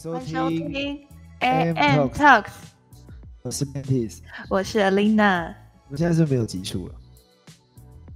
[0.00, 1.08] 收欢迎收听听
[1.40, 2.52] AM Talks
[3.42, 5.52] 我是 Mantis，我是 Alina。
[5.86, 6.94] 我们现在是没有集数了，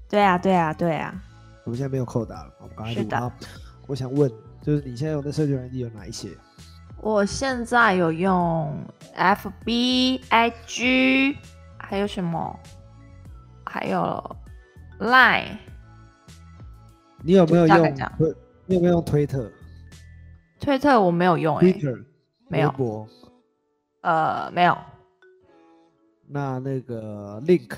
[0.09, 1.13] 对啊，对啊，对啊。
[1.65, 3.33] 我们现在没有扣打了，我们刚才录好
[3.89, 6.29] 我想问，就是你现在用的社交软体有哪一些？
[7.01, 8.73] 我现在有用
[9.17, 11.37] FB、IG，
[11.79, 12.61] 还有什么？
[13.67, 14.37] 还有
[15.01, 15.57] Line。
[17.25, 17.93] 你有没有用？
[18.67, 19.51] 你有没有用推特、
[20.63, 22.05] 推特我没有用诶、Twitter、
[22.49, 22.69] 没有。
[22.69, 23.09] 微博？
[24.03, 24.79] 呃，没有。
[26.29, 27.73] 那那个 Link，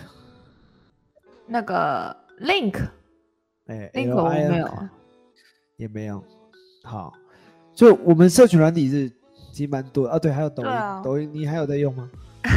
[1.47, 2.79] 那个 Link
[3.69, 4.69] 哎 Link 我没有
[5.79, 6.23] 也没有。
[6.83, 7.15] 好，
[7.75, 9.09] 就我们社群软体是
[9.51, 10.13] 其实蛮多的。
[10.13, 10.19] 啊。
[10.19, 11.03] 对，还有抖音，对啊。
[11.03, 12.11] 抖音你还有在用吗？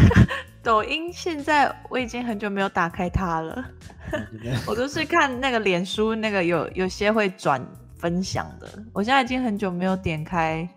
[0.62, 3.66] 抖音现在我已经很久没有打开它了，
[4.68, 7.66] 我都是看那个脸书那个有有些会转
[7.98, 8.68] 分享的。
[8.94, 10.68] 我现在已经很久没有点开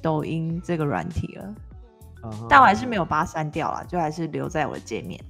[0.00, 1.54] 抖音这个软体了，
[2.48, 5.20] 但我还是没有把它删掉了，就还是留在我的界面。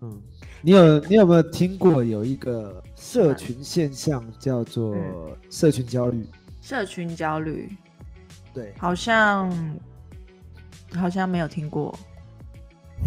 [0.00, 0.20] 嗯，
[0.60, 5.36] 你有你有没有听过有一个社群现象叫做嗯。
[5.50, 6.26] 社群焦虑？
[6.60, 7.70] 社群焦虑。
[8.52, 9.50] 对，好像
[10.94, 11.92] 好像没有听过，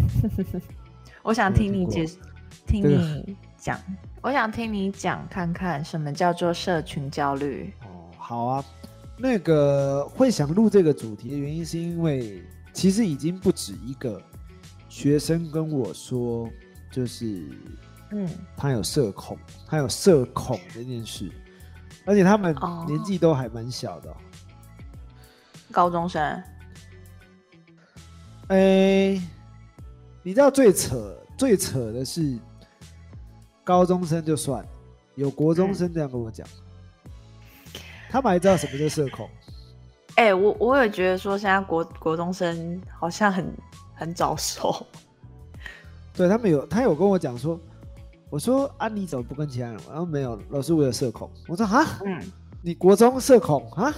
[1.22, 2.18] 我想听你解释，
[2.66, 3.78] 听你讲，
[4.22, 7.72] 我想听你讲看看什么叫做社群焦虑。
[7.82, 8.64] 哦，好啊。
[9.20, 12.40] 那个会想录这个主题的原因，是因为
[12.72, 14.22] 其实已经不止一个
[14.88, 16.48] 学生跟我说，
[16.88, 17.48] 就是
[18.12, 19.36] 嗯，他有社恐，
[19.66, 21.28] 他有社恐这件事，
[22.06, 24.16] 而且他们哦年纪都还蛮小的、哦。
[25.72, 26.22] 高中生，
[28.46, 29.20] 哎、
[30.22, 32.38] 你知道最扯最扯的是，
[33.68, 34.68] 高中生就算了，
[35.14, 36.48] 有国中生这样跟我讲，
[38.08, 39.28] 他们还知道什么叫社恐。
[40.14, 43.52] 哎、我我也觉得说现在国国中生好像很
[43.94, 44.86] 很早熟。
[46.14, 47.60] 对他们有，他有跟我讲说，
[48.30, 49.88] 我说啊，你怎么不跟其他人玩？
[49.90, 51.30] 然后没有，老师我有社恐。
[51.46, 52.22] 我说啊，嗯
[52.62, 53.94] 你国中社恐啊？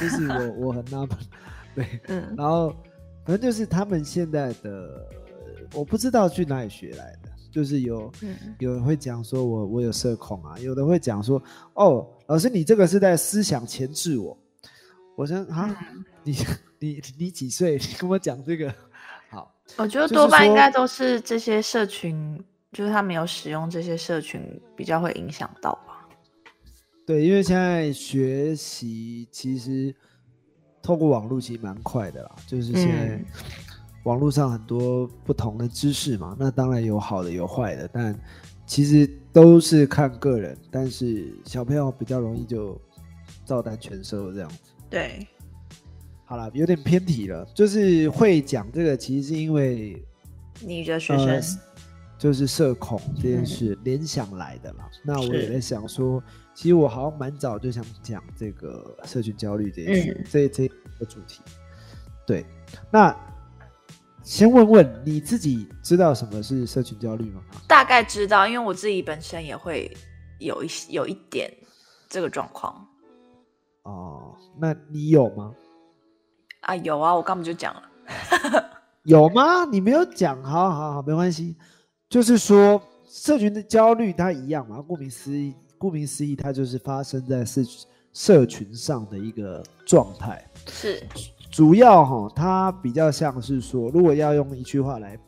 [0.00, 1.08] 就是我我很纳闷，
[1.74, 2.70] 对，嗯然后
[3.24, 5.04] 反正就是他们现在的，
[5.74, 11.42] 我不知道去哪里学来的，就是有嗯，有人会讲说我我有社恐啊，有的会讲说
[11.74, 14.36] 哦，老师你这个是在思想前置我。
[15.16, 16.36] 我说啊，嗯你
[16.78, 17.78] 你你几岁？
[17.78, 18.72] 你跟我讲这个？
[19.30, 24.42] 好，我觉得多半应说该都是这些社群，就是他没有使用这些社群，
[24.76, 26.08] 比较会影响到吧。
[27.06, 29.94] 对，因为现在学习其实
[30.80, 33.26] 透过网络其实蛮快的啦，就是现在嗯
[34.04, 38.18] 网络上很多不同的知识嘛，那当然有好的有坏的，但
[38.66, 42.80] 其实都是看个人，但是小朋友比较容易就
[43.44, 44.56] 照单全收这样子。
[44.88, 45.26] 对，
[46.24, 50.02] 好了，有点偏题了，就是会讲这个，其实是因为
[50.60, 51.58] 你的学呃生，
[52.18, 54.88] 就是社恐这件嗯事联想来的啦。
[55.04, 56.22] 那我也在想说，
[56.54, 61.40] 其实我好像蛮早就想讲这个社群焦虑这件事，嗯这这个主题。
[62.26, 62.46] 对，
[62.90, 63.14] 那
[64.22, 67.42] 先问问你自己知道什么是社群焦虑吗？
[67.66, 69.96] 大概知道，因为我自己本身也会
[70.38, 71.52] 有一些有一点
[72.08, 72.86] 这个状况
[73.84, 75.52] 哦，那你有吗？
[76.60, 77.82] 啊，有啊，我刚不就讲了，
[79.04, 79.64] 有吗？
[79.64, 81.56] 你没有讲，好好好，没关系。
[82.08, 87.62] 就是说，社群的焦虑它一样嘛，顾名思义，顾名思义，它就是发生在社
[88.12, 90.44] 社群上的一个状态。
[90.68, 91.02] 是，
[91.50, 95.18] 主要哈，它比较像是说，如果要用一句话来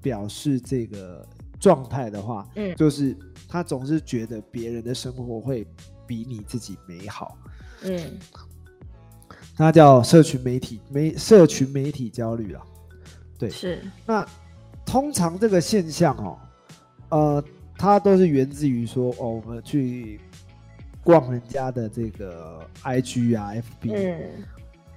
[0.00, 1.26] 表示这个
[1.58, 2.74] 状态的话，嗯。
[2.76, 3.16] 就是
[3.48, 5.66] 他总是觉得别人的生活会
[6.06, 7.36] 比你自己美好，
[7.82, 8.00] 嗯。
[9.56, 12.62] 那叫社群媒体媒社群媒体焦虑啊。
[13.38, 14.24] 对，是，那
[14.86, 16.38] 通常这个现象哦，
[17.08, 17.44] 呃，
[17.76, 20.20] 它都是源自于说哦，我们去
[21.02, 24.44] 逛人家的这个 IG 啊、FB，、嗯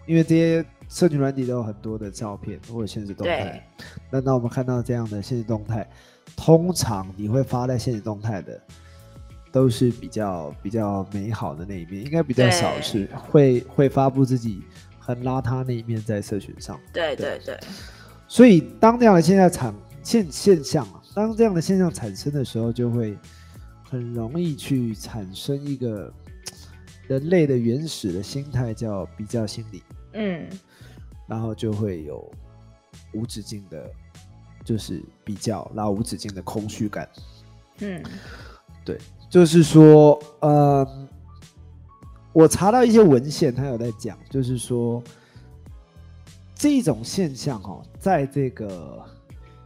[0.06, 3.68] 因为这些社群软体都有很多的照片或者现实动态。
[4.12, 5.88] 那那我们看到这样的现实动态，
[6.36, 8.62] 通常你会发在现实动态的，
[9.52, 14.62] 都是比较比较美好的那一面，应该比较少是会会发布自己
[15.00, 16.80] 很邋遢那一面在社群上。
[16.94, 17.60] 对对对，
[18.28, 19.74] 所以当这样的现象产
[20.04, 23.18] 现现象啊，当这样的现象产生的时候，就会
[23.90, 26.14] 很容易去产生一个
[27.08, 29.82] 人类的原始的心态，叫比较心理。
[30.16, 30.50] 嗯
[31.28, 32.32] 然后就会有
[33.14, 33.90] 无止境的，
[34.64, 37.08] 就是比较，然后无止境的空虚感。
[37.80, 38.02] 嗯
[38.86, 38.98] 对，
[39.30, 41.08] 就是说，呃，
[42.32, 45.02] 我查到一些文献，他有在讲，就是说，
[46.54, 49.04] 这种现象哦，在这个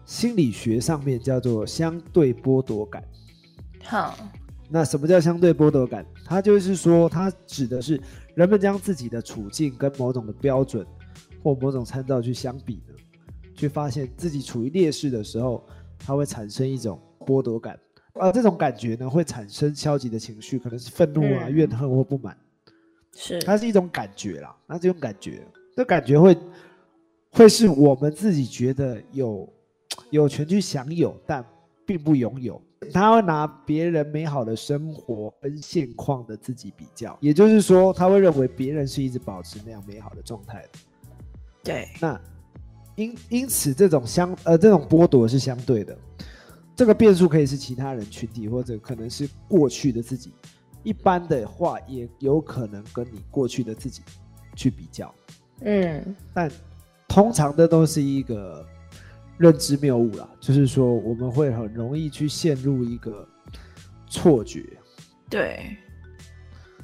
[0.05, 3.03] 心理学上面叫做相对剥夺感。
[3.83, 4.11] 哼，
[4.69, 6.05] 那什么叫相对剥夺感？
[6.25, 7.99] 它就是说，它指的是
[8.35, 10.85] 人们将自己的处境跟某种的标准
[11.43, 12.93] 或某种参照去相比呢，
[13.55, 15.65] 去发现自己处于劣势的时候，
[15.97, 17.79] 它会产生一种剥夺感。
[18.13, 22.37] 而这种感觉呢，会产生消极的情绪，可能是愤怒啊、嗯怨恨或不满。
[23.15, 26.37] 是，它是一种感觉啦，那这种感觉，这感觉会
[27.31, 29.51] 会是我们自己觉得有
[30.11, 31.43] 有权去享有，但
[31.85, 32.61] 并不拥有。
[32.93, 40.69] 他会拿别人美好的生活跟现况的自己比较，也就是说，他会认为别人是一直保持那样美好的状态的。
[41.63, 42.19] 对，那
[42.95, 45.97] 因因此，这种相呃这种剥夺是相对的。
[46.75, 50.31] 这个变数可以是其他人群体，或者可能是过去的自己。
[50.81, 54.01] 一般的话，也有可能跟你过去的自己
[54.55, 55.13] 去比较，
[55.59, 56.49] 嗯，但
[57.05, 58.65] 通常的都是一个
[59.39, 63.25] 认知谬误啦，就是说我们会很容易去陷入一个
[64.07, 64.65] 错觉。
[65.29, 65.77] 对，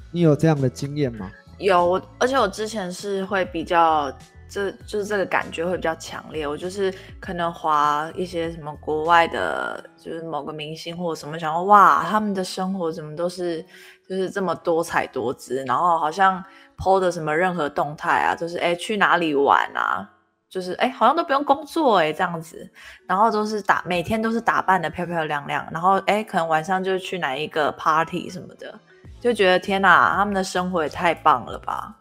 [0.10, 1.30] 你有这样的经验吗？
[1.58, 4.10] 有我，而且我之前是会比较，
[4.48, 6.48] 这就是这个感觉会比较强烈。
[6.48, 13.62] 我就是可能划一些什么国外的，就是某个明星或者什么，想说哇，他们的生活怎么都是
[14.08, 16.42] 就是这么多彩多姿，然后好像
[16.78, 20.10] PO 的什么任何动态啊，就是哎去哪里玩啊，
[20.56, 22.66] 就是哎好像都不用工作哎这样子，
[23.06, 28.74] 然后都是打每天都是打扮的漂漂亮亮，然后哎可能晚上就去哪一个 party 什么的。
[29.20, 31.94] 就觉得天哪，他们的生活也太棒了吧！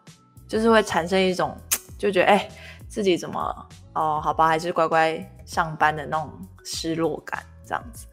[0.47, 1.57] 就是会产生一种
[1.99, 2.49] 就觉得哎、
[2.87, 6.31] 自己怎么哦，好吧，还是乖乖上班的那种
[6.65, 8.07] 失落感，这样子。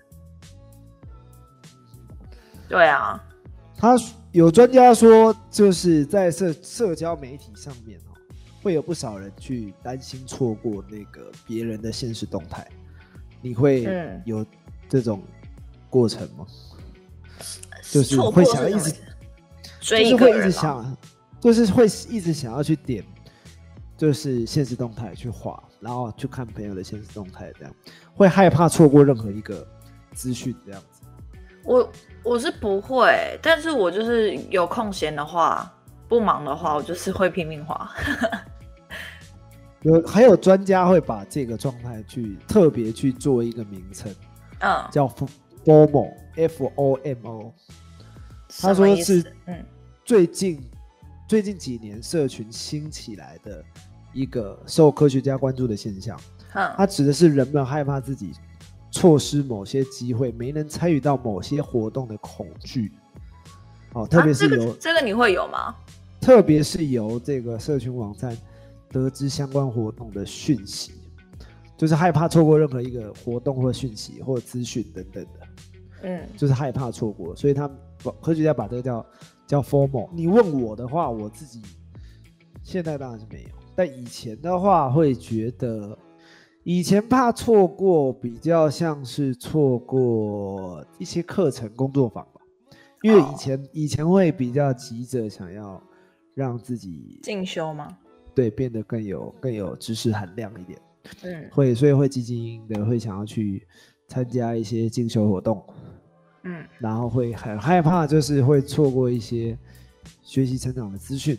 [2.67, 3.23] 对啊，
[3.77, 3.95] 他
[4.31, 7.99] 有专家说，就是在社社交媒体上面，
[8.61, 12.67] 会有不少人去担心错过那个别人的现实动态。
[13.41, 14.45] 你会嗯有
[14.87, 15.21] 这种
[15.89, 16.45] 过程吗？
[17.91, 18.93] 就是错会想要一直
[19.79, 20.97] 就是会一直想，
[21.39, 23.03] 就是会一直想要去点，
[23.97, 27.73] 就是现实动态去滑，然后去看朋友的现实动态，这样
[28.13, 29.67] 会害怕错过任何一个
[30.13, 31.01] 资讯，这样子。
[31.63, 31.91] 我
[32.23, 35.71] 我是不会，但是我就是有空闲的话，
[36.11, 37.89] 不忙的话，我就是会拼命滑。
[39.83, 44.13] 有还有专家会把这个状态去特别去做一个名称，
[44.59, 45.07] 嗯，叫
[45.63, 47.53] FOMO，F O M O。
[48.59, 49.65] 他说是嗯
[50.03, 50.61] 最近
[51.29, 53.63] 最近几年社群兴起来的
[54.11, 56.19] 一个受科学家关注的现象。
[56.51, 58.33] 它哼，指的是人们害怕自己
[58.91, 62.91] 错失某些机会，没能参与到某些活动的恐惧。
[63.93, 65.73] 哦，特别是啊、这由、个这个你会有吗？
[66.21, 68.37] 特别是由这个社群网站
[68.89, 70.93] 得知相关活动的讯息，
[71.75, 75.39] 就是害怕错过任何一个活动或讯息或资讯等等的，
[76.03, 77.67] 嗯就是害怕错过，所以他
[78.21, 79.05] 科学家把这个叫
[79.47, 80.07] 叫 formal。
[80.13, 81.61] 你问我的话，我自己
[82.61, 85.97] 现在当然是没有，但以前的话会觉得，
[86.63, 92.41] 以前怕错过，比较像是错过一些课程、工作坊吧，
[93.01, 95.81] 因为以前、以前会比较急着想要
[96.41, 97.95] 让自己进修吗？
[98.33, 100.79] 对变得更有更有知识含量一点，
[101.23, 103.67] 嗯会所以会积极的会想要去
[104.07, 105.63] 参加一些进修活动。
[106.43, 109.55] 嗯然后会很害怕，就是会错过一些
[110.23, 111.37] 学习成长的资讯。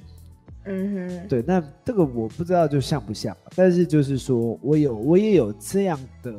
[0.65, 6.33] 嗯哼，对，那这个我不知道就像不像，但是就是说我有我也有这样的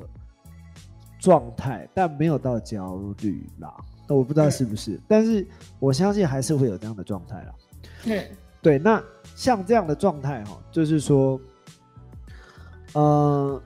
[1.20, 3.76] 状态，但没有到焦虑啦。
[4.08, 5.46] 那我不知道是不是，但是
[5.80, 7.56] 我相信还是会有这样的状态啦。
[8.06, 8.24] 嗯
[8.64, 9.04] 对，那
[9.36, 11.40] 像这样的状态哈，就是说，
[12.94, 13.62] 呃，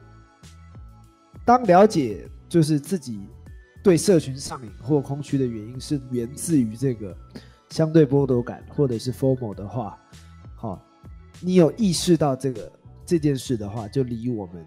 [1.46, 3.22] 当了解就是自己
[3.84, 7.16] 对社群上瘾或空虚的原因是源自于这个
[7.70, 9.98] 相对剥夺感或者是 formal 的话，
[10.56, 10.84] 好，
[11.42, 12.72] 你有意识到这个
[13.06, 14.66] 这件事的话，就离我们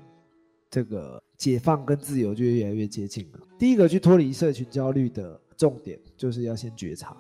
[0.71, 3.41] 这个解放跟自由就越来越接近了。
[3.59, 7.17] 第一个去脱离社群焦虑的重点，就是要先觉察。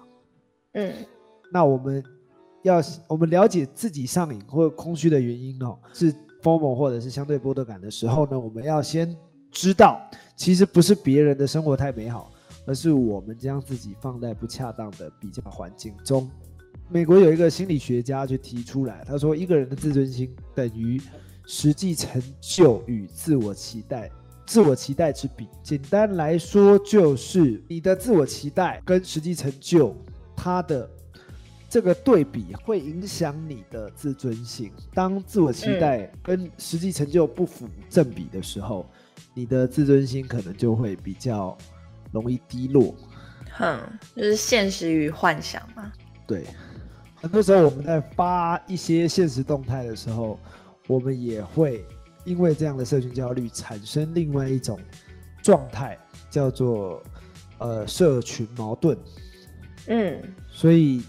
[0.75, 0.95] 嗯
[1.52, 2.00] 那我们
[2.62, 6.12] 要我们了解自己上瘾或空虚的原因哦，是
[6.43, 9.17] FOMO 或者是相对剥夺感的时候呢，我们要先
[9.50, 10.00] 知道，
[10.37, 12.31] 其实不是别人的生活太美好，
[12.67, 16.29] 而是我们将自己放在不恰当的比较环境中。
[16.88, 21.00] 美国有一个心理学家就提出来，他说一个人的自尊心等于
[21.47, 24.11] 实际成就与自我期待。
[24.47, 29.95] 自我期待之比，简单来说就是你的自我期待跟实际成就，
[30.35, 30.90] 它的
[31.71, 34.73] 这个对比会影响你的自尊心。
[34.93, 38.85] 当自我期待跟实际成就不符正比的时候，
[39.33, 41.57] 你的自尊心可能就会比较
[42.11, 42.93] 容易低落。
[43.53, 43.81] 哼，
[44.17, 45.93] 就是现实与幻想嘛。
[46.27, 46.45] 对，
[47.15, 50.41] 很多时候我们在发一些现实动态的时候，
[50.89, 51.85] 我们也会
[52.25, 54.77] 因为这样的社群焦虑产生另外一种
[55.41, 55.97] 状态，
[56.31, 57.00] 叫做
[57.59, 58.99] 呃社群矛盾。
[59.87, 61.03] 嗯，所以，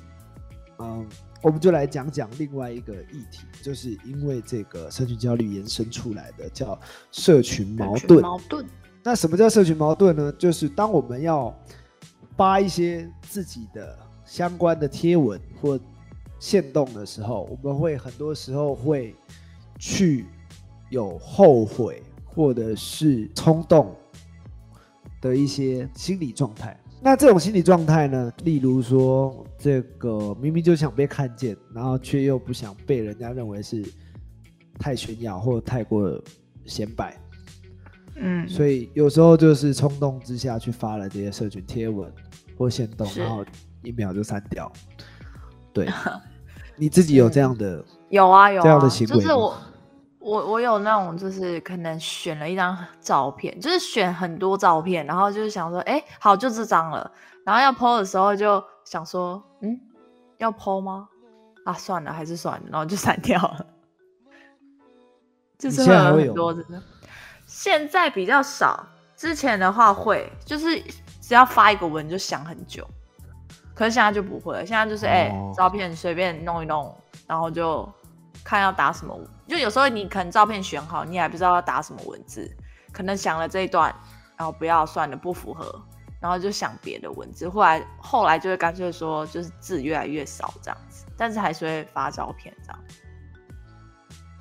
[0.81, 1.07] 嗯，
[1.43, 6.79] 我们就来讲讲另外一个议题，就是因为这个社群焦虑延伸出来的叫
[7.11, 8.21] 社群矛盾。
[8.21, 8.65] 矛盾。
[9.03, 10.31] 那什么叫社群矛盾呢？
[10.37, 11.55] 就是当我们要
[12.35, 15.79] 发一些自己的相关的贴文或
[16.39, 19.15] 线动的时候，我们会很多时候会
[19.77, 20.25] 去
[20.89, 23.95] 有后悔或者是冲动
[25.19, 26.79] 的一些心理状态。
[27.03, 28.31] 那这种心理状态呢？
[28.43, 33.83] 例如说，这个明明就想被看见，然后却又不想被人家认为是
[34.77, 36.21] 太炫耀或太过
[36.65, 37.19] 显摆，
[38.17, 42.07] 嗯，所以有时候就是冲动之下去发了这些社群贴文
[42.55, 43.43] 或线动，然后
[43.81, 44.71] 一秒就删掉。
[45.73, 45.87] 对，
[46.77, 49.57] 你自己有这样的有啊有这样的行为，就是我。
[50.21, 57.11] 我我有那种，就是可能选了一张照片，就是选很多照片，然后就是想说，哎，好，就这张了。
[57.43, 59.79] 然后要 PO 的时候，就想说，嗯，
[60.37, 61.09] 要 PO 吗？
[61.65, 63.65] 啊，算了，还是算了，然后就删掉了。
[65.57, 66.63] 就是很多的，
[67.47, 68.87] 现在比较少。
[69.15, 70.79] 之前的话会，就是
[71.19, 72.87] 只要发一个文就想很久，
[73.73, 74.65] 可是现在就不会了。
[74.65, 76.95] 现在就是，哎，照片随便弄一弄，
[77.27, 77.89] 然后就。
[78.43, 79.15] 看要打什么，
[79.51, 82.49] 就有时候你可能照片选好，你还不知道要打什么文字，
[82.93, 83.93] 可能想了这一段，
[84.37, 85.77] 然后不要算了，不符合，
[86.21, 87.49] 然后就想别的文字。
[87.49, 92.79] 后来后来就会干脆说，就是字越来越少这样子，但是还是会发照片这样。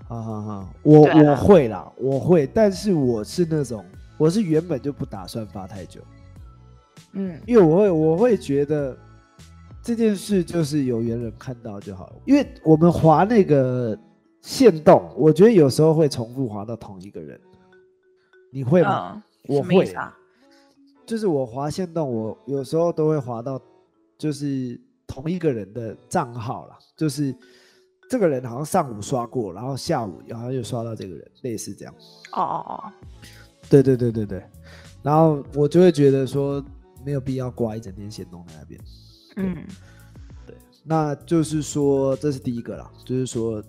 [0.07, 3.85] 好好好，我我会啦，我会，但是我是那种，
[4.17, 6.01] 我是原本就不打算发太久，
[7.15, 8.97] 嗯，因为我会我会觉得。
[9.83, 13.99] 这件事就是有缘人看到就好了，因为我们滑那个
[14.41, 17.41] 线动，我觉得有时候会重复滑到同一个人。
[18.53, 19.23] 你会吗？
[19.47, 19.95] 我会，
[21.07, 23.61] 就是我滑线动，我有时候都会滑到，
[24.19, 27.35] 就是同一个人的账号啦，就是
[28.09, 31.95] 这个人好像上午刷过，然后下午然后又刷到这个人，类似这样。
[32.33, 32.93] 哦哦哦，
[33.69, 34.45] 对对对对对，
[35.03, 36.65] 然后我就会觉得说
[37.05, 38.81] 没有必要挂一整天线动在那边。
[39.37, 39.65] 嗯，
[40.45, 43.63] 对，那就是说，这是第一个啦，就是说，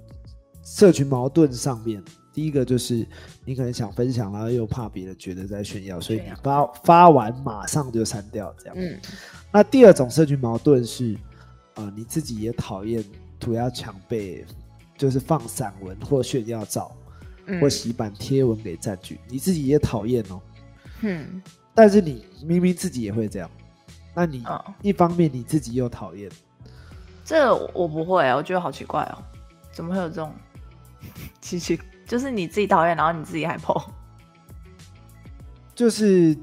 [0.63, 2.03] 社群矛盾上面，
[2.33, 3.05] 第一个就是
[3.43, 8.75] 你可能想分享，然后又怕别人觉得在炫耀，所以你发发完马上就删掉，这样。
[8.77, 8.99] 嗯，
[9.51, 11.17] 那第二种社群矛盾是，
[11.75, 13.03] 啊，你自己也讨厌
[13.39, 14.45] 涂鸦墙被，
[14.97, 16.91] 就是放散文或炫耀照，
[17.59, 20.39] 或洗版贴文给占据，你自己也讨厌哦。
[21.01, 21.41] 嗯，
[21.73, 23.49] 但是你明明自己也会这样。
[24.13, 24.43] 那你
[24.81, 26.29] 一方面你自己又讨厌，
[27.25, 29.23] 这我不会，我觉得好奇怪哦，
[29.71, 30.31] 怎么会有这种
[31.41, 31.79] 奇奇？
[32.05, 33.75] 就是你自己讨厌，然后你自己还碰，
[35.75, 36.37] 就是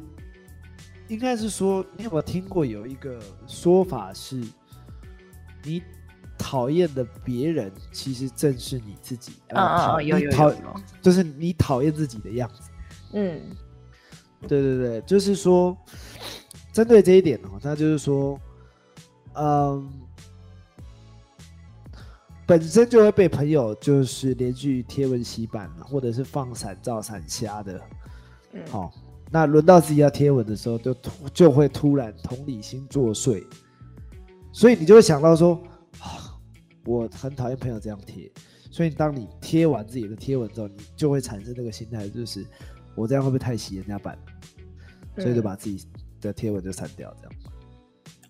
[1.07, 4.43] 应该是说，你有没有听过有一个说法是，
[5.63, 5.83] 你
[6.37, 9.33] 讨厌的别人，其实正是你自己。
[9.49, 10.55] 嗯嗯，有有有，
[11.01, 12.71] 就是你讨厌自己的样子。
[13.13, 13.41] 嗯，
[14.43, 15.77] 对对对，就是说。
[16.71, 18.39] 针对这一点哦，他就是说，
[19.35, 19.91] 嗯，
[22.49, 27.79] 本身就会被朋友就是连续贴文洗版，或者是放闪照闪瞎的，
[28.71, 28.91] 好，
[29.31, 33.45] 那轮到自己要贴文的时候，就突就会突然同理心作祟，
[34.51, 35.63] 所以你就会想到说，
[36.01, 36.35] 啊，
[36.87, 38.33] 我很讨厌朋友这样贴，
[38.71, 42.47] 所以当你贴完自己的贴文之后，你就会产生这个心态，就是
[42.95, 44.19] 我这样会不会太洗人家版，
[45.19, 45.87] 所以就把自己。
[46.21, 47.33] 的贴文就删掉，这样。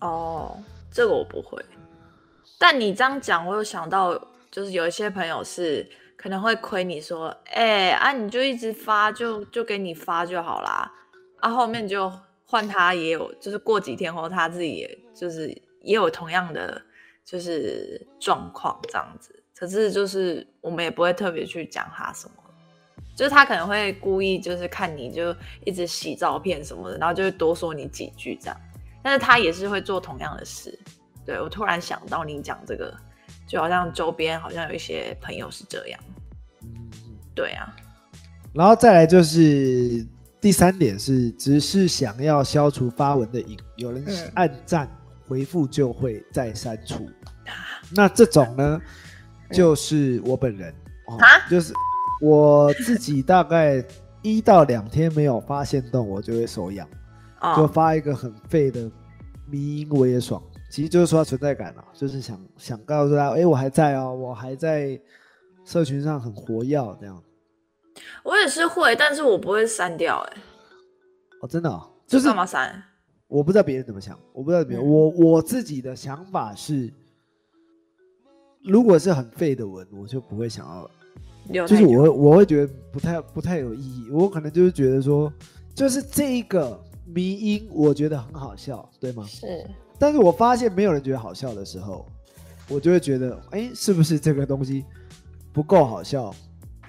[0.01, 0.55] 哦，
[0.91, 1.59] 这个我不会。
[2.59, 4.13] 但你这样讲，我有想到，
[4.51, 10.91] 就是有一些朋友是可能会亏你说，哎啊，你就一直发，就就给你发就好啦。
[11.39, 12.11] 啊，后面就
[12.45, 15.47] 换他也有，就是过几天后他自己也就是
[15.81, 16.81] 也有同样的
[17.23, 19.41] 就是状况这样子。
[19.55, 22.33] 可是就是我们也不会特别去讲他什么。
[23.15, 25.35] 就是他可能会故意就是看你就
[25.65, 28.57] 一直洗照片什么的，然后就会多说你几句这样。
[29.01, 30.77] 但是他也是会做同样的事。
[31.25, 32.93] 对我突然想到你讲这个，
[33.47, 35.99] 就好像周边好像有一些朋友是这样。
[36.63, 36.89] 嗯，
[37.35, 37.75] 对啊。
[38.53, 40.05] 然后再来就是
[40.41, 44.89] 第三点是，只是想要消除发文的瘾，有人按赞
[45.27, 47.07] 回复就会再删除。
[47.91, 48.81] 那这种呢，
[49.51, 50.73] 就是我本人
[51.49, 51.73] 就是
[52.21, 53.83] 我自己大概
[54.21, 56.87] 一到两天没有发现动，我就会手痒，
[57.55, 58.89] 就哦，发一个很废的
[59.45, 60.41] 迷音，我也爽。
[60.69, 64.99] 其实就是说存在感啊，就是想想告诉他，哎、我还在哦，我还在
[65.65, 67.23] 社群上很活跃这样。
[68.23, 70.37] 我也是会，但是我不会删掉、哎，
[71.41, 72.81] 哦，真的、哦，就是干嘛删？
[73.27, 76.91] 我不知道别人怎么想，我不知道别人，嗯我我自己的想法是，
[78.63, 85.31] 如果是很废的文，我就不会想要就是我会我会觉得不太不太有意义，我可能就是觉得说，
[85.73, 89.23] 就是这一个迷音，我觉得很好笑，对吗？
[89.25, 89.65] 是
[89.99, 92.05] 但是我发现没有人觉得好笑的时候，
[92.69, 94.85] 我就会觉得，哎，是不是这个东西
[95.51, 96.33] 不够好笑？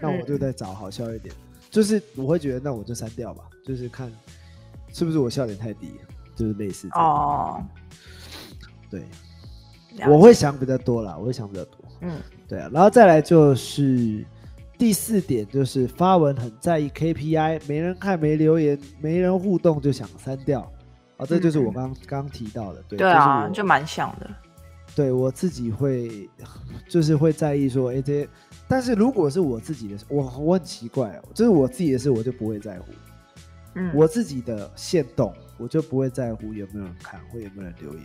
[0.01, 1.35] 那我就再找好笑一点。
[1.71, 4.11] 就是我会觉得，那我就删掉吧，就是看
[4.93, 5.93] 是不是我笑点太低，
[6.35, 6.89] 就是类似。
[6.95, 7.63] 哦，
[8.91, 9.05] 对，
[10.09, 11.77] 我会想比较多啦，我会想比较多。
[12.01, 14.25] 嗯对啊，然后再来就是
[14.77, 20.69] 第四点，就是发文很在意 KPI，没人看、没留言、没人互动就想删掉。
[21.21, 24.31] 啊，这就是我嗯刚刚提到的，对，对啊，就蛮像的。
[24.95, 26.29] 对我自己会，
[26.89, 28.29] 就是会在意说，哎，这些，
[28.67, 32.87] 但是如果是我自己的，我我很奇怪哦，就是我自己的事，我就不会在乎。
[33.75, 38.05] 嗯，我自己的线动，我就不会在乎有没有人看或有没有人留言。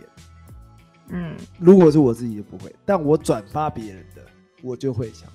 [1.08, 4.22] 嗯如果是我自己就不会，但我转发别人的，
[4.62, 5.28] 我就会想，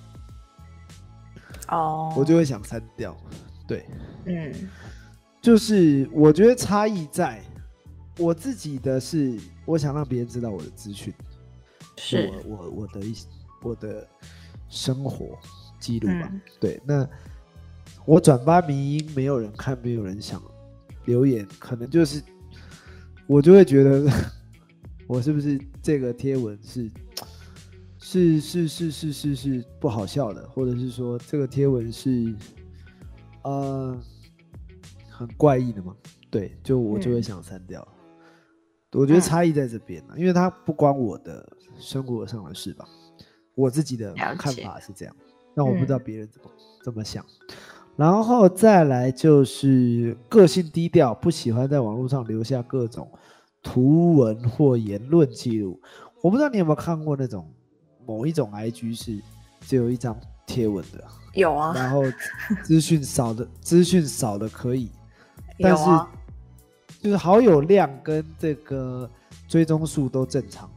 [1.68, 3.14] 哦，我就会想删掉。
[3.66, 3.86] 对，
[4.24, 4.52] 嗯
[5.42, 7.42] 就是我觉得差异在
[8.18, 11.12] 我自己的是，我想让别人知道我的资讯，
[11.96, 13.14] 是我我我的一
[13.62, 14.06] 我的
[14.68, 15.38] 生活
[15.80, 16.28] 记录吧。
[16.30, 17.08] 嗯对，那
[18.04, 20.42] 我转发迷音，没有人看，没有人想
[21.06, 22.22] 留言，可能就是
[23.26, 24.10] 我就会觉得
[25.08, 26.90] 我是不是这个贴文是
[27.98, 32.34] 是是是是是是不好笑的，或者是说这个贴文是
[33.42, 33.98] 呃
[35.08, 35.96] 很怪异的吗？
[36.30, 37.86] 对，就我就会嗯想删掉。
[38.92, 41.46] 我觉得嗯差异在这边啊，因为它不关我的
[41.78, 42.86] 生活上的事吧，
[43.54, 45.16] 我自己的看法是这样，
[45.54, 46.50] 但我不知道嗯别人怎么、
[46.84, 47.24] 怎么想。
[47.94, 53.06] 然后再来就是个性低调，不喜欢在网络上留下各种
[53.62, 55.78] 图文或言论记录。
[56.22, 57.46] 我不知道你有没有看过那种
[58.06, 59.20] 某一种 IG 是
[59.60, 62.02] 只有一张贴文的，有啊然后
[62.62, 64.90] 资讯少的资讯少的可以，
[65.58, 66.10] 但是啊，
[67.02, 69.10] 就是好友量跟这个
[69.48, 70.70] 追踪数都正常，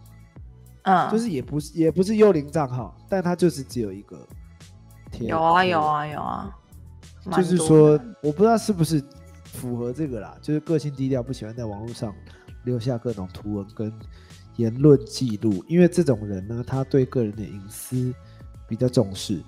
[0.82, 4.18] 嗯，就是也不是也不是幽灵账号，但他就是只有一个
[5.12, 5.28] 贴。
[5.30, 6.52] 有啊，有啊有啊，
[7.32, 9.00] 就是说，我不知道是不是
[9.44, 12.12] 符合这个啦，就是个性低调，不喜欢在网络上
[12.64, 13.94] 留下各种图文跟
[14.56, 18.12] 言论记录，因为这种人呢，他对个人的隐私
[18.68, 19.44] 比较重视，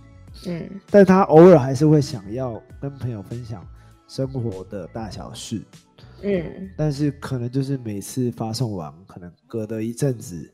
[0.46, 0.70] 嗯。
[0.92, 3.66] 但他偶尔还是会想要跟朋友分享
[4.08, 5.63] 生活的大小事。
[6.23, 10.51] 嗯但是可能就是每次发送完，可能隔的一阵子，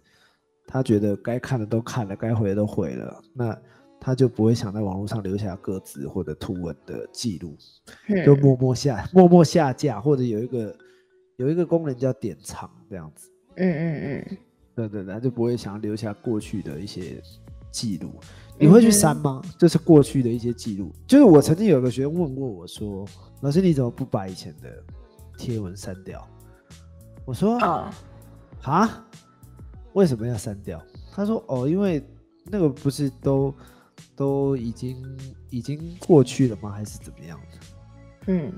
[0.68, 3.58] 他觉得该看的都看了，该回的都回了，那
[4.00, 7.56] 他就不会想在网络上留下个字或者图文的记录，
[8.26, 10.76] 就嗯默默下默默下架，或者有一个
[11.38, 14.38] 有一个功能叫典藏这样子，嗯嗯嗯，
[14.76, 17.22] 对对对，他就不会想要留下过去的一些
[17.72, 18.12] 记录。
[18.60, 19.42] 你会去删吗？
[19.58, 20.92] 就是过去的一些记录。
[21.08, 23.04] 就是我曾经有个学生问过我说
[23.42, 24.70] ：“老师，你怎么不把以前的
[25.38, 26.28] 贴文删掉？”
[27.26, 27.94] 我说：“啊
[28.64, 29.06] 啊，
[29.94, 30.82] 为什么要删掉？
[31.12, 32.06] 他说哦，因为
[32.46, 33.54] 那个不是都
[34.16, 35.18] 都已经
[35.50, 36.72] 已经过去了吗？
[36.72, 37.58] 还是怎么样的？
[38.28, 38.52] 嗯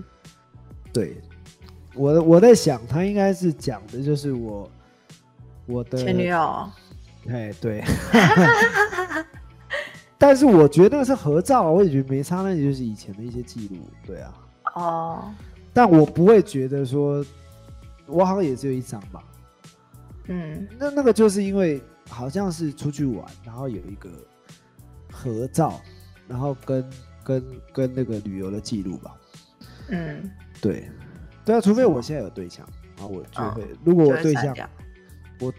[0.93, 1.21] 对，
[1.95, 4.69] 我我在想，他应该是讲的就是我
[5.65, 6.69] 我的前女，友，
[7.27, 7.83] 哎，对。
[10.17, 14.33] 但是我觉得那个是合照啊，我也觉得没差，那就是以前的一些记录，对啊。
[14.75, 15.33] 哦，
[15.75, 17.23] 但我不会觉得说，
[18.05, 19.21] 我好像也只有一张吧，
[20.27, 20.65] 嗯。
[20.79, 24.09] 那那个就是因为好像是出去玩，然后有一个
[25.11, 25.81] 合照，
[26.29, 26.89] 然后跟
[27.25, 29.17] 跟跟那个旅游的记录吧。
[29.89, 30.89] 嗯，对，
[31.43, 34.55] 对啊，除非我现在有对象，然后我就哦会，如果我对象，
[35.41, 35.53] 我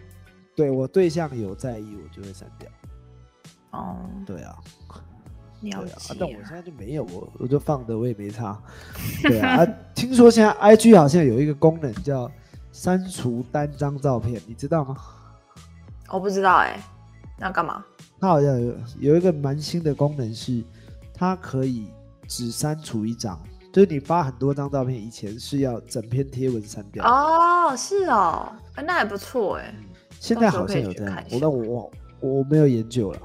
[0.55, 2.71] 对我对象有在意，我就会删掉。
[3.73, 4.57] 哦，对啊，
[5.63, 8.61] 了对啊，解但我现在就没有，我我就放着，我也没差。
[9.23, 12.31] 对啊，啊听说现在 IG 好像有一个功能叫
[12.73, 14.97] 删除单张照片，你知道吗？
[16.09, 16.79] 我不知道哎，
[17.39, 17.85] 那干嘛？
[18.21, 20.63] 它好像有有一个蛮新的功能是，
[21.13, 21.89] 它可以
[22.29, 23.39] 只删除一张，
[23.73, 29.75] 就是你发很多张照片，以前是要整篇贴文删掉，哦，是哦，哎那还不错哎，
[30.21, 31.91] 现在好像有这样我那我忘
[32.21, 33.19] 我没有研究了。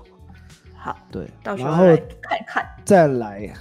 [0.83, 2.65] 好，对，到时候来看一看。
[2.83, 3.53] 再来，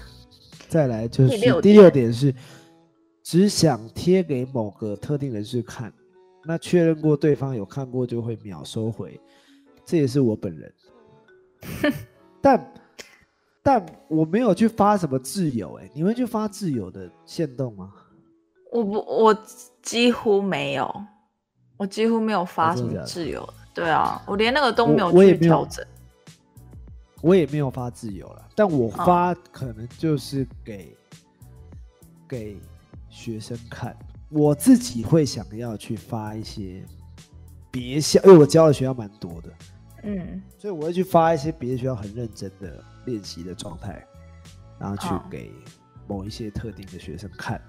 [0.71, 2.35] 再来就是第六点是，
[3.23, 5.93] 只想贴给某个特定人士看，
[6.45, 9.21] 那确认过对方有看过就会秒收回，
[9.85, 10.73] 这也是我本人。
[12.41, 12.73] 但
[13.63, 17.93] 但我没有去发什么自由、欸，哎，你会去发自由的限动吗？
[18.73, 19.37] 我不，我
[19.83, 21.05] 几乎没有，
[21.77, 23.53] 我几乎没有发什么自由的。
[23.75, 25.85] 对啊，我连那个都我没有去调整。
[25.85, 26.00] 我
[27.35, 29.05] 也没有发自由了，但我哦。
[29.05, 30.97] 发可能就是给、
[32.27, 32.57] 给
[33.09, 33.97] 学生看，
[34.31, 36.83] 我自己会想要去发一些
[37.71, 39.53] 别校，因为我教的学校蛮多的，
[40.05, 44.03] 嗯，所以我会去发一些别的学校很认真的练习的状态，
[44.79, 45.53] 然后去给
[46.09, 47.61] 某一些特定的学生看，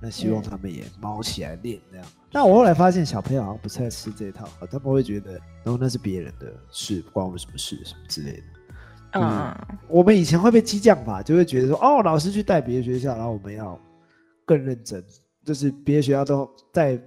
[0.00, 0.44] 那希望嗯。
[0.44, 2.06] 他们也猫起来练这样。
[2.30, 5.32] 但我后来发现小朋友好像不太吃这一套，他们会觉得，
[5.62, 8.44] 然后那是别人的事，不关我们什么事，什么之类的。
[9.12, 9.54] 嗯，
[9.88, 13.78] 我们以前会被激将法，就会觉得说，哦，老师去带别的学校，然后我们要
[14.44, 15.04] 更认真，
[15.44, 17.00] 就是别的学校都在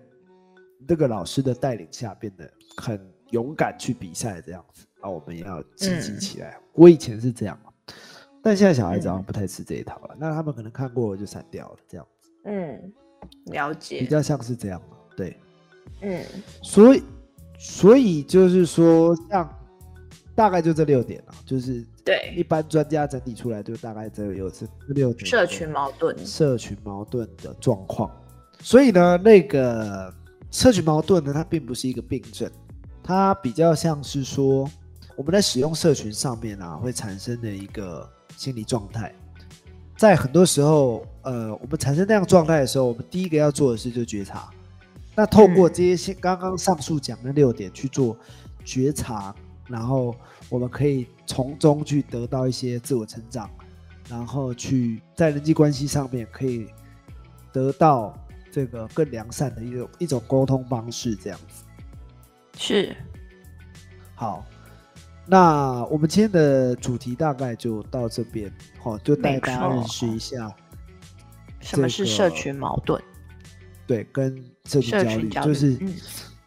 [0.88, 3.00] 那个老师的带领下变得很
[3.32, 6.58] 勇敢去比赛这样子，啊，我们也要积极嗯起来。
[6.74, 7.72] 我以前是这样嘛，
[8.42, 12.94] 但现在小孩子好像嗯不太吃这一套了，那他们可能看过了就删掉了，这样子嗯，
[13.46, 14.08] 了解比。
[14.08, 15.36] 较像是这样嘛，对。
[16.02, 16.24] 嗯
[16.62, 17.04] 所以，
[17.58, 19.50] 所以就是说，像
[20.36, 21.86] 大概就这六点啊，就是
[22.36, 26.16] 一，般专家整理出来，就大概只有这六点社群矛盾。
[26.26, 28.12] 社群矛盾的状况。
[28.62, 30.14] 所以呢，那个
[30.52, 32.50] 社群矛盾呢，它并不是一个病症，
[33.04, 34.70] 它比较像是说
[35.16, 39.14] 我们在使用社群上面啊，会产生的一个心理状态。
[39.98, 44.50] 在很多时候，呃，我们产生那样状态的时候，我们第一个要做的事就是觉察。
[45.16, 48.18] 那透过嗯这些刚刚上述讲的六点去做
[48.66, 49.34] 觉察，
[49.68, 50.16] 然后
[50.50, 53.50] 我们可以从中去得到一些自我成长，
[54.10, 56.68] 然后去在人际关系上面可以
[57.52, 58.18] 得到
[58.52, 61.64] 这个更良善的一种一种沟通方式，这样子。
[62.58, 62.96] 是，
[64.14, 64.46] 好，
[65.26, 70.56] 那我们今天的主题大概就到这边，好、就带大家认识一下，
[71.60, 73.02] 什么是社群矛盾？
[73.88, 75.94] 对，跟社群焦虑，焦虑，就是、嗯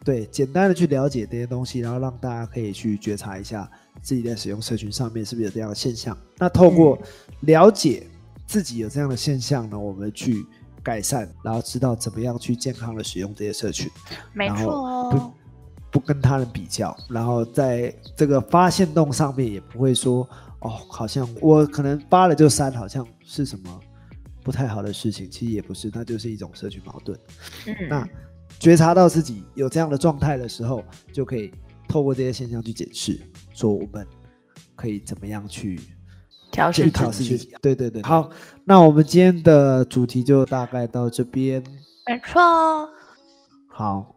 [0.09, 3.69] 对简单的去了解这些东西，然后让大家可以去觉察一下
[4.01, 6.17] 自己在使用社群上面是不是有这样的现象。
[6.39, 7.05] 那透过嗯
[7.41, 8.07] 了解
[8.47, 10.43] 自己有这样的现象呢，我们去
[10.81, 13.87] 改善，然后知道怎么样去健康的使用这些社群。
[14.33, 15.33] 没错不哦。
[15.91, 20.27] 不跟他人比较，然后在这个发现洞上面也不会说
[20.61, 23.79] 哦，好像我可能发了就删，好像是什么
[24.43, 27.19] 不太好的事情，其实也不是，那就是一种社群矛盾。
[27.89, 28.09] 那嗯，
[28.59, 31.51] 觉察到自己有这样的状态的时候，就可以
[31.87, 33.19] 透过这些现象去检视，
[33.53, 34.05] 说我们
[34.75, 35.79] 可以怎么样去
[36.51, 37.55] 调试去调自己，试自己。
[37.61, 38.29] 对对对，好，
[38.65, 41.63] 那我们今天的主题就大概到这边。
[42.05, 42.89] 没错哦。
[43.67, 44.15] 好，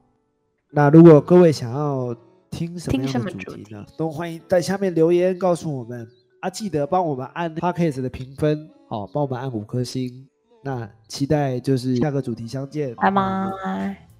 [0.71, 2.15] 那如果各位想要
[2.51, 3.87] 听什么样的主题主题呢？
[3.97, 6.09] 都欢迎在下面留言告诉我们
[6.41, 6.51] 啊！
[6.51, 10.27] 记得帮我们按 Podcast 的评分，好，帮我们按五颗星。
[10.65, 14.12] 那期待就是下个主题相见，拜拜。